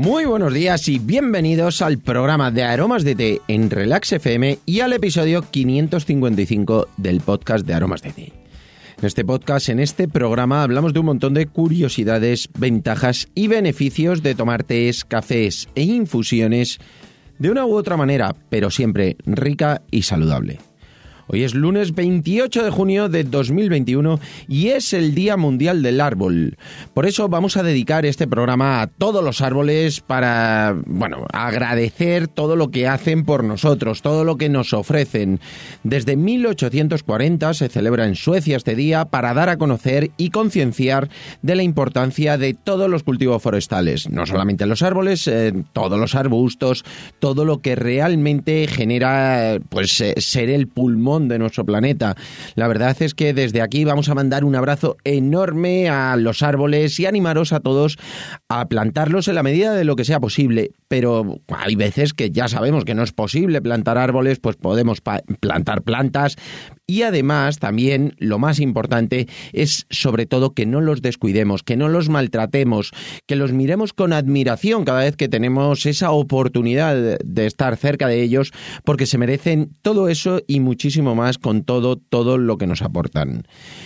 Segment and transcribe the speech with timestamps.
[0.00, 4.78] Muy buenos días y bienvenidos al programa de Aromas de Té en Relax FM y
[4.78, 8.32] al episodio 555 del podcast de Aromas de Té.
[8.96, 14.22] En este podcast, en este programa, hablamos de un montón de curiosidades, ventajas y beneficios
[14.22, 16.78] de tomar tés, cafés e infusiones
[17.40, 20.60] de una u otra manera, pero siempre rica y saludable.
[21.30, 24.18] Hoy es lunes 28 de junio de 2021
[24.48, 26.56] y es el Día Mundial del Árbol.
[26.94, 32.56] Por eso vamos a dedicar este programa a todos los árboles para, bueno, agradecer todo
[32.56, 35.38] lo que hacen por nosotros, todo lo que nos ofrecen.
[35.82, 41.10] Desde 1840 se celebra en Suecia este día para dar a conocer y concienciar
[41.42, 46.14] de la importancia de todos los cultivos forestales, no solamente los árboles, eh, todos los
[46.14, 46.86] arbustos,
[47.18, 52.14] todo lo que realmente genera pues eh, ser el pulmón de nuestro planeta.
[52.54, 57.00] La verdad es que desde aquí vamos a mandar un abrazo enorme a los árboles
[57.00, 57.98] y animaros a todos
[58.48, 60.70] a plantarlos en la medida de lo que sea posible.
[60.86, 65.00] Pero hay veces que ya sabemos que no es posible plantar árboles, pues podemos
[65.40, 66.36] plantar plantas,
[66.90, 71.86] y además, también lo más importante es sobre todo que no los descuidemos, que no
[71.90, 72.92] los maltratemos,
[73.26, 78.22] que los miremos con admiración cada vez que tenemos esa oportunidad de estar cerca de
[78.22, 78.52] ellos,
[78.84, 83.42] porque se merecen todo eso y muchísimo más con todo, todo lo que nos aportan.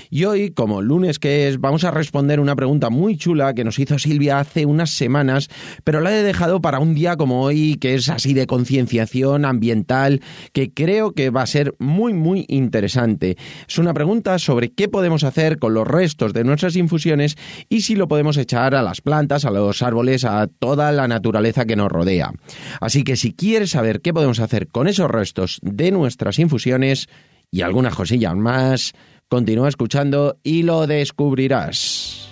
[0.08, 3.80] Y hoy, como lunes que es, vamos a responder una pregunta muy chula que nos
[3.80, 5.48] hizo Silvia hace unas semanas,
[5.82, 10.20] pero la he dejado para un día como hoy, que es así de concienciación ambiental,
[10.52, 15.24] que creo que va a ser muy, muy interesante es una pregunta sobre qué podemos
[15.24, 17.36] hacer con los restos de nuestras infusiones
[17.68, 21.64] y si lo podemos echar a las plantas, a los árboles, a toda la naturaleza
[21.64, 22.32] que nos rodea.
[22.80, 27.08] Así que si quieres saber qué podemos hacer con esos restos de nuestras infusiones
[27.50, 28.92] y algunas cosillas más,
[29.28, 32.31] continúa escuchando y lo descubrirás.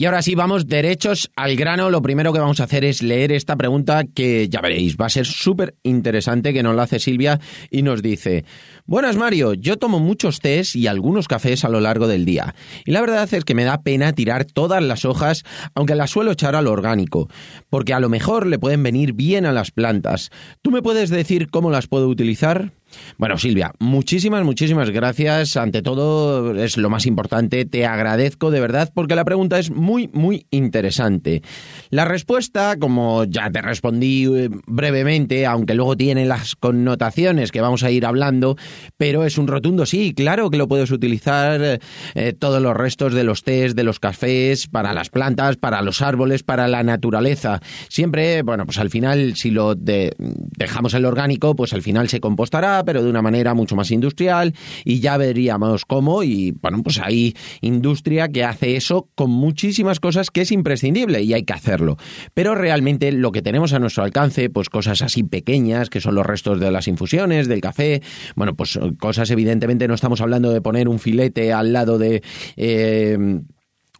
[0.00, 1.90] Y ahora sí, vamos derechos al grano.
[1.90, 5.10] Lo primero que vamos a hacer es leer esta pregunta que ya veréis, va a
[5.10, 8.44] ser súper interesante que nos la hace Silvia y nos dice,
[8.88, 12.54] buenas Mario, yo tomo muchos tés y algunos cafés a lo largo del día.
[12.84, 15.44] Y la verdad es que me da pena tirar todas las hojas,
[15.74, 17.28] aunque las suelo echar al orgánico,
[17.70, 20.30] porque a lo mejor le pueden venir bien a las plantas.
[20.62, 22.72] ¿Tú me puedes decir cómo las puedo utilizar?
[23.18, 25.56] Bueno, Silvia, muchísimas, muchísimas gracias.
[25.56, 27.64] Ante todo, es lo más importante.
[27.64, 31.42] Te agradezco de verdad porque la pregunta es muy, muy interesante.
[31.90, 37.82] La respuesta, como ya te respondí eh, brevemente, aunque luego tiene las connotaciones que vamos
[37.82, 38.56] a ir hablando,
[38.96, 41.80] pero es un rotundo sí, claro que lo puedes utilizar
[42.14, 46.02] eh, todos los restos de los tés, de los cafés, para las plantas, para los
[46.02, 47.60] árboles, para la naturaleza.
[47.88, 52.82] Siempre, bueno, pues al final, si lo dejamos el orgánico, pues al final se compostará
[52.84, 57.34] pero de una manera mucho más industrial y ya veríamos cómo y bueno, pues hay
[57.60, 61.96] industria que hace eso con muchísimas cosas que es imprescindible y hay que hacerlo.
[62.34, 66.26] Pero realmente lo que tenemos a nuestro alcance, pues cosas así pequeñas, que son los
[66.26, 68.02] restos de las infusiones, del café,
[68.36, 68.67] bueno, pues
[68.98, 72.22] cosas evidentemente no estamos hablando de poner un filete al lado de...
[72.56, 73.40] Eh,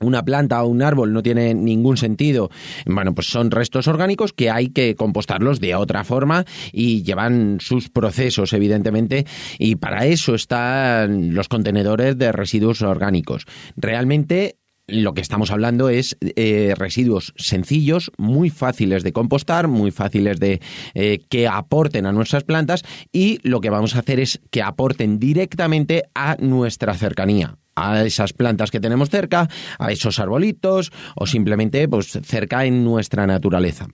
[0.00, 2.50] una planta o un árbol no tiene ningún sentido.
[2.86, 7.88] Bueno, pues son restos orgánicos que hay que compostarlos de otra forma y llevan sus
[7.88, 9.26] procesos, evidentemente,
[9.58, 13.44] y para eso están los contenedores de residuos orgánicos.
[13.76, 14.56] Realmente
[14.88, 20.60] lo que estamos hablando es eh, residuos sencillos, muy fáciles de compostar, muy fáciles de
[20.94, 22.82] eh, que aporten a nuestras plantas
[23.12, 28.32] y lo que vamos a hacer es que aporten directamente a nuestra cercanía a esas
[28.32, 29.48] plantas que tenemos cerca,
[29.78, 33.86] a esos arbolitos o simplemente pues cerca en nuestra naturaleza.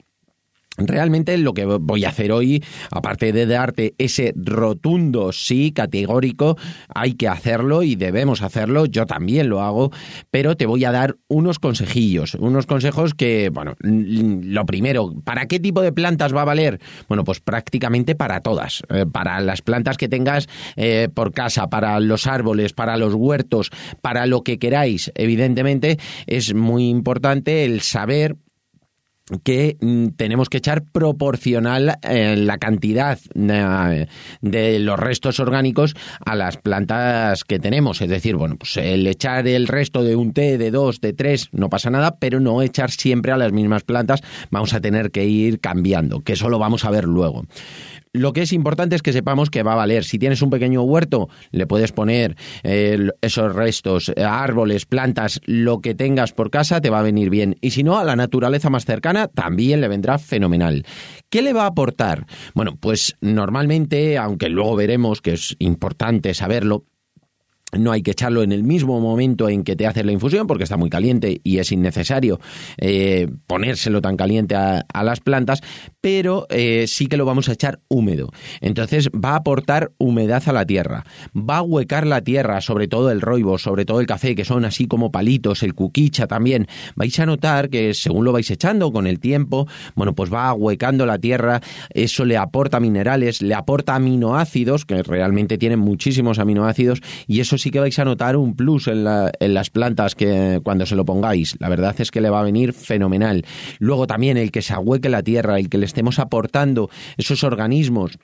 [0.77, 6.57] Realmente lo que voy a hacer hoy, aparte de darte ese rotundo sí categórico,
[6.93, 9.93] hay que hacerlo y debemos hacerlo, yo también lo hago,
[10.33, 15.61] pero te voy a dar unos consejillos, unos consejos que, bueno, lo primero, ¿para qué
[15.61, 16.81] tipo de plantas va a valer?
[17.07, 22.01] Bueno, pues prácticamente para todas, eh, para las plantas que tengas eh, por casa, para
[22.01, 23.71] los árboles, para los huertos,
[24.03, 28.35] para lo que queráis, evidentemente es muy importante el saber
[29.43, 34.07] que mm, tenemos que echar proporcional eh, la cantidad eh,
[34.43, 35.95] de los restos orgánicos
[36.25, 38.01] a las plantas que tenemos.
[38.03, 41.49] Es decir, bueno, pues el echar el resto de un té, de dos, de tres,
[41.53, 44.21] no pasa nada, pero no echar siempre a las mismas plantas.
[44.51, 47.45] Vamos a tener que ir cambiando, que eso lo vamos a ver luego.
[48.15, 50.05] Lo que es importante es que sepamos que va a valer.
[50.05, 55.81] Si tienes un pequeño huerto, le puedes poner eh, esos restos, eh, árboles, plantas, lo
[55.81, 57.57] que tengas por casa, te va a venir bien.
[57.61, 60.87] Y si no, a la naturaleza más cercana también le vendrá fenomenal.
[61.29, 62.25] ¿Qué le va a aportar?
[62.55, 66.85] Bueno, pues normalmente, aunque luego veremos que es importante saberlo,
[67.79, 70.65] no hay que echarlo en el mismo momento en que te haces la infusión porque
[70.65, 72.41] está muy caliente y es innecesario
[72.79, 75.61] eh, ponérselo tan caliente a, las plantas,
[76.01, 78.31] pero eh, sí que lo vamos a echar húmedo.
[78.61, 81.05] Entonces va a aportar humedad a la tierra,
[81.37, 84.65] va a huecar la tierra, sobre todo el roibo, sobre todo el café, que son
[84.65, 86.67] así como palitos, el cuquicha también.
[86.97, 91.07] Vais a notar que según lo vais echando con el tiempo, bueno, pues va huecando
[91.07, 91.61] la tierra,
[91.91, 97.71] eso le aporta minerales, le aporta aminoácidos, que realmente tienen muchísimos aminoácidos, y eso sí
[97.71, 101.57] que vais a notar un plus en, las plantas que cuando se lo pongáis.
[101.61, 103.47] La verdad es que le va a venir fenomenal.
[103.79, 108.19] Luego también el que se ahueque la tierra, el que le estemos aportando esos organismos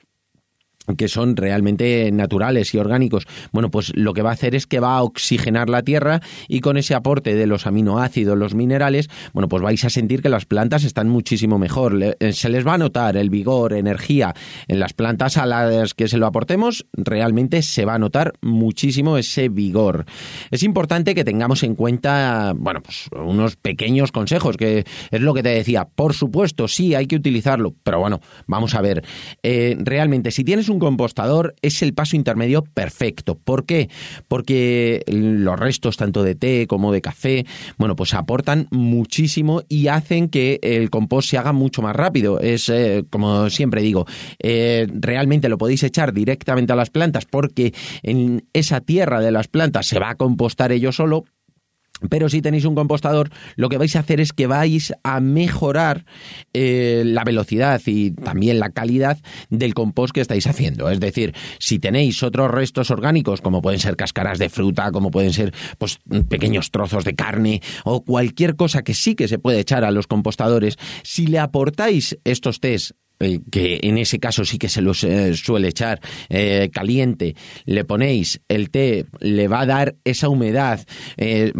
[0.97, 4.79] que son realmente naturales y orgánicos, bueno, pues lo que va a hacer es que
[4.79, 9.47] va a oxigenar la tierra y con ese aporte de los aminoácidos, los minerales, bueno,
[9.47, 11.97] pues vais a sentir que las plantas están muchísimo mejor.
[12.01, 14.33] Eh, se les va a notar el vigor, energía
[14.67, 19.17] en las plantas a las que se lo aportemos, realmente se va a notar muchísimo
[19.17, 20.05] ese vigor.
[20.49, 25.43] Es importante que tengamos en cuenta, bueno, pues unos pequeños consejos, que es lo que
[25.43, 25.85] te decía.
[25.85, 29.03] Por supuesto, sí, hay que utilizarlo, pero bueno, vamos a ver.
[29.43, 33.35] Eh, realmente, si tienes un compostador es el paso intermedio perfecto.
[33.35, 33.89] ¿Por qué?
[34.27, 37.45] Porque los restos tanto de té como de café,
[37.77, 42.39] bueno, pues aportan muchísimo y hacen que el compost se haga mucho más rápido.
[42.39, 44.05] Es, eh, como siempre digo,
[44.39, 47.73] eh, realmente lo podéis echar directamente a las plantas porque
[48.03, 51.25] en esa tierra de las plantas se va a compostar ello solo,
[52.09, 56.05] pero si tenéis un compostador, lo que vais a hacer es que vais a mejorar
[56.53, 59.17] eh, la velocidad y también la calidad
[59.49, 60.89] del compost que estáis haciendo.
[60.89, 65.33] Es decir, si tenéis otros restos orgánicos, como pueden ser cáscaras de fruta, como pueden
[65.33, 65.99] ser pues,
[66.29, 70.07] pequeños trozos de carne o cualquier cosa que sí que se puede echar a los
[70.07, 72.91] compostadores, si le aportáis estos test
[73.21, 77.35] eh, que en ese caso sí que se los eh, suele echar eh, caliente,
[77.65, 80.85] le ponéis el té, le va a dar esa humedad,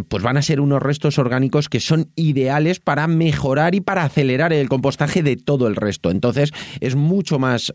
[0.07, 4.53] pues van a ser unos restos orgánicos que son ideales para mejorar y para acelerar
[4.53, 6.09] el compostaje de todo el resto.
[6.09, 7.73] Entonces es mucho más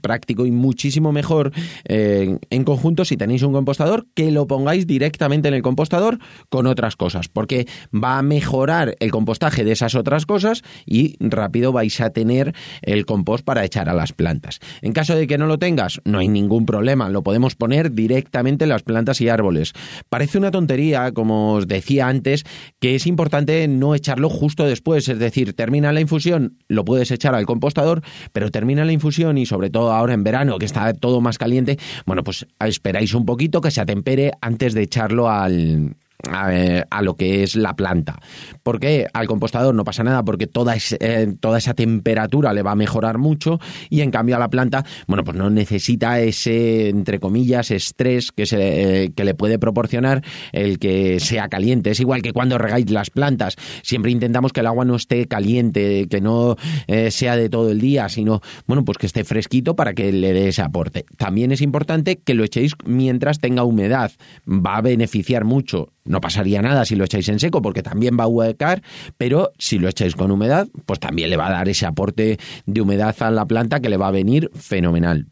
[0.00, 1.52] práctico y muchísimo mejor
[1.84, 6.18] en conjunto si tenéis un compostador que lo pongáis directamente en el compostador
[6.48, 11.72] con otras cosas, porque va a mejorar el compostaje de esas otras cosas y rápido
[11.72, 14.58] vais a tener el compost para echar a las plantas.
[14.82, 18.64] En caso de que no lo tengas, no hay ningún problema, lo podemos poner directamente
[18.64, 19.72] en las plantas y árboles.
[20.08, 22.42] Parece una tontería, como os decía antes,
[22.80, 27.36] que es importante no echarlo justo después, es decir, termina la infusión, lo puedes echar
[27.36, 28.02] al compostador,
[28.32, 31.78] pero termina la infusión y sobre todo ahora en verano que está todo más caliente,
[32.06, 35.94] bueno, pues esperáis un poquito que se atempere antes de echarlo al,
[36.30, 38.18] a, lo que es la planta.
[38.62, 39.06] ¿Por qué?
[39.12, 43.18] Al compostador no pasa nada porque toda, eh, toda esa temperatura le va a mejorar
[43.18, 43.60] mucho
[43.90, 48.46] y en cambio a la planta, bueno, pues no necesita ese, entre comillas, estrés que,
[48.46, 51.90] se, eh, que le puede proporcionar el que sea caliente.
[51.90, 56.06] Es igual que cuando regáis las plantas, siempre intentamos que el agua no esté caliente,
[56.08, 59.94] que no eh, sea de todo el día, sino, bueno, pues que esté fresquito para
[59.94, 61.04] que le dé ese aporte.
[61.16, 64.12] También es importante que lo echéis mientras tenga humedad.
[64.48, 68.24] Va a beneficiar mucho no pasaría nada si lo echáis en seco porque también va
[68.24, 68.82] a huecar,
[69.16, 72.80] pero si lo echáis con humedad, pues también le va a dar ese aporte de
[72.80, 75.26] humedad a la planta que le va a venir fenomenal.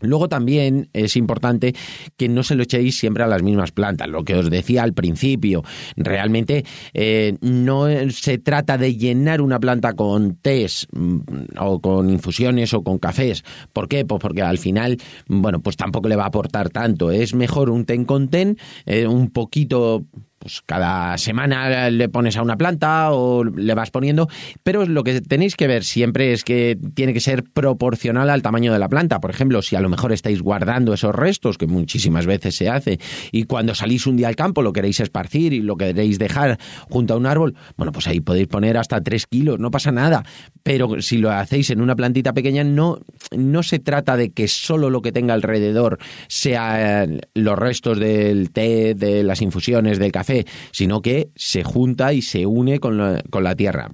[0.00, 1.74] Luego también es importante
[2.16, 4.92] que no se lo echéis siempre a las mismas plantas, lo que os decía al
[4.92, 5.62] principio.
[5.96, 6.64] Realmente
[6.94, 11.18] eh, no se trata de llenar una planta con tés mm,
[11.58, 13.44] o con infusiones o con cafés.
[13.72, 14.04] ¿Por qué?
[14.04, 17.10] Pues porque al final, bueno, pues tampoco le va a aportar tanto.
[17.10, 20.04] Es mejor un ten con ten, eh, un poquito
[20.38, 24.28] pues cada semana le pones a una planta o le vas poniendo,
[24.62, 28.72] pero lo que tenéis que ver siempre es que tiene que ser proporcional al tamaño
[28.72, 29.20] de la planta.
[29.20, 32.98] Por ejemplo, si a lo mejor estáis guardando esos restos, que muchísimas veces se hace,
[33.32, 37.14] y cuando salís un día al campo lo queréis esparcir y lo queréis dejar junto
[37.14, 40.22] a un árbol, bueno, pues ahí podéis poner hasta 3 kilos, no pasa nada.
[40.62, 43.00] Pero si lo hacéis en una plantita pequeña, no,
[43.36, 48.94] no se trata de que solo lo que tenga alrededor sean los restos del té,
[48.94, 50.27] de las infusiones, del café,
[50.72, 53.90] sino que se junta y se une con con la tierra.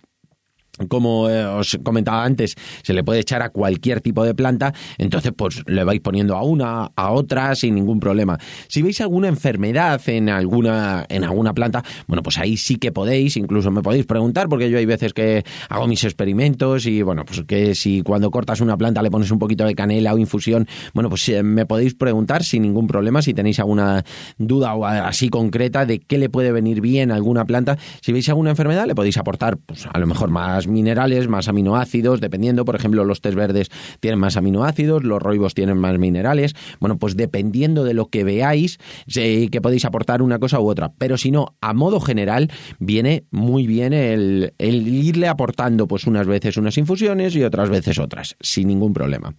[0.89, 5.33] Como eh, os comentaba antes, se le puede echar a cualquier tipo de planta, entonces
[5.37, 8.39] pues le vais poniendo a una, a otra sin ningún problema.
[8.69, 13.37] Si veis alguna enfermedad en alguna en alguna planta, bueno, pues ahí sí que podéis,
[13.37, 17.43] incluso me podéis preguntar porque yo hay veces que hago mis experimentos y bueno, pues
[17.47, 21.09] que si cuando cortas una planta le pones un poquito de canela o infusión, bueno,
[21.09, 24.05] pues eh, me podéis preguntar sin ningún problema si tenéis alguna
[24.39, 27.79] duda o así concreta de qué le puede venir bien a alguna planta.
[28.01, 32.21] Si veis alguna enfermedad le podéis aportar pues a lo mejor más minerales, más aminoácidos,
[32.21, 36.55] dependiendo, por ejemplo, los tés verdes tienen más aminoácidos, los roibos tienen más minerales.
[36.81, 40.93] Bueno, pues dependiendo de lo que veáis, que podéis aportar una cosa u otra.
[40.99, 46.27] Pero si no, a modo general, viene muy bien el, el irle aportando, pues unas
[46.27, 49.35] veces unas infusiones y otras veces otras, sin ningún problema.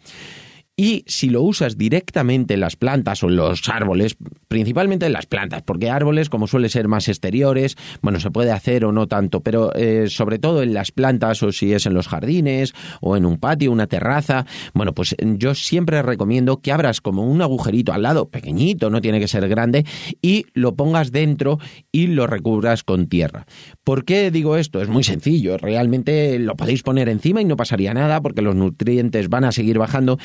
[0.78, 4.18] Y si lo usas directamente en las plantas o en los árboles,
[4.50, 8.84] principalmente en las plantas, porque árboles, como suele ser más exteriores, bueno, se puede hacer
[8.84, 12.10] o no tanto, pero eh, sobre todo en las plantas o si es en los
[12.10, 17.24] jardines o en un patio, una terraza, bueno, pues yo siempre recomiendo que abras como
[17.24, 19.86] un agujerito al lado, pequeñito, no tiene que ser grande,
[20.22, 21.58] y lo pongas dentro
[21.94, 23.46] y lo recubras con tierra.
[23.86, 24.82] ¿Por qué digo esto?
[24.82, 29.30] Es muy sencillo, realmente lo podéis poner encima y no pasaría nada porque los nutrientes
[29.30, 30.18] van a seguir bajando,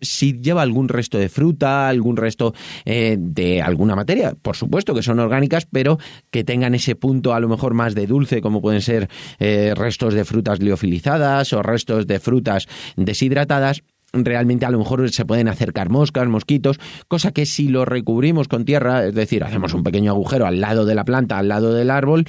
[0.00, 5.02] si lleva algún resto de fruta, algún resto eh, de alguna materia, por supuesto que
[5.02, 5.98] son orgánicas, pero
[6.30, 9.08] que tengan ese punto a lo mejor más de dulce, como pueden ser
[9.38, 13.82] eh, restos de frutas liofilizadas o restos de frutas deshidratadas,
[14.12, 18.64] realmente a lo mejor se pueden acercar moscas, mosquitos, cosa que si lo recubrimos con
[18.64, 21.90] tierra, es decir, hacemos un pequeño agujero al lado de la planta, al lado del
[21.90, 22.24] árbol,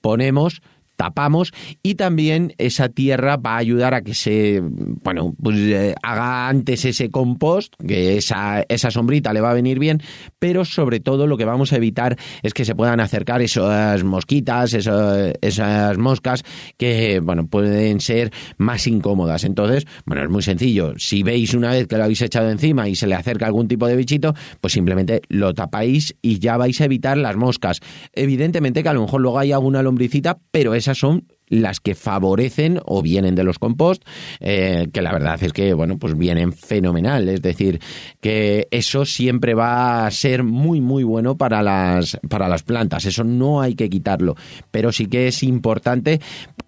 [0.00, 0.60] ponemos
[0.96, 6.48] tapamos y también esa tierra va a ayudar a que se bueno pues eh, haga
[6.48, 10.00] antes ese compost que esa, esa sombrita le va a venir bien
[10.38, 14.74] pero sobre todo lo que vamos a evitar es que se puedan acercar esas mosquitas
[14.74, 16.42] esas moscas
[16.76, 19.44] que bueno pueden ser más incómodas.
[19.44, 20.94] Entonces bueno es muy sencillo.
[20.96, 23.86] Si veis una vez que lo habéis echado encima y se le acerca algún tipo
[23.86, 27.80] de bichito pues simplemente lo tapáis y ya vais a evitar las moscas.
[28.12, 31.94] Evidentemente que a lo mejor luego hay alguna lombricita pero es esas son las que
[31.94, 34.02] favorecen o vienen de los compost,
[34.40, 37.28] eh, que la verdad es que, bueno, pues vienen fenomenal.
[37.28, 37.80] Es decir,
[38.20, 43.04] que eso siempre va a ser muy, muy bueno para las, para las plantas.
[43.04, 44.36] Eso no hay que quitarlo.
[44.70, 46.20] Pero sí que es importante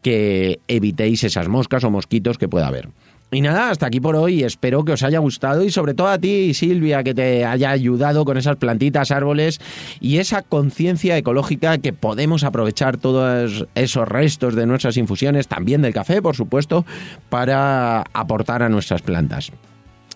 [0.02, 2.88] que evitéis esas moscas o mosquitos que pueda haber.
[3.32, 4.44] Y nada, hasta aquí por hoy.
[4.44, 8.24] Espero que os haya gustado y sobre todo a ti, Silvia, que te haya ayudado
[8.24, 9.60] con esas plantitas, árboles
[10.00, 15.92] y esa conciencia ecológica que podemos aprovechar todos esos restos de nuestras infusiones, también del
[15.92, 16.86] café, por supuesto,
[17.28, 19.50] para aportar a nuestras plantas.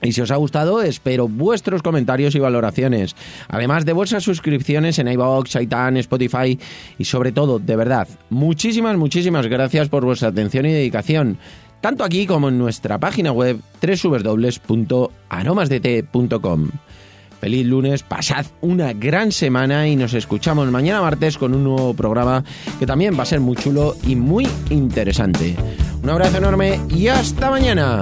[0.02, 3.16] Y si os ha gustado, espero vuestros comentarios y valoraciones,
[3.48, 6.58] además de vuestras suscripciones en iVoox, Shaitan, Spotify
[6.96, 11.38] y sobre todo, de verdad, muchísimas, muchísimas gracias por vuestra atención y dedicación
[11.80, 16.70] tanto aquí como en nuestra página web www.aromasdt.com.
[17.40, 22.44] Feliz lunes, pasad una gran semana y nos escuchamos mañana martes con un nuevo programa
[22.78, 25.56] que también va a ser muy chulo y muy interesante.
[26.02, 27.98] Un abrazo enorme y hasta mañana.